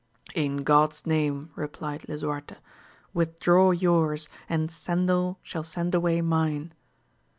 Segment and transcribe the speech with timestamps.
[0.33, 2.55] In God's name, replied Lisuarte,
[3.13, 6.73] with draw yours, and Cendil shall send away mine.